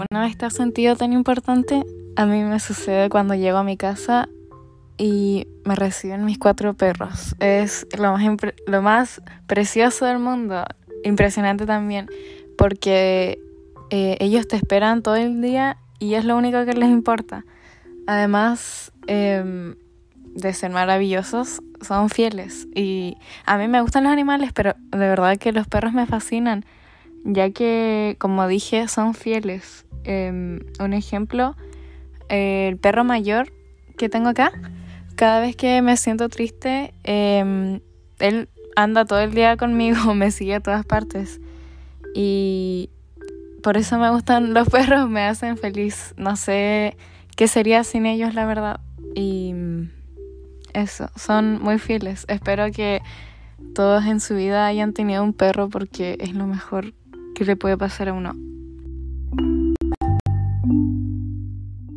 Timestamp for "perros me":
25.66-26.06, 44.68-45.22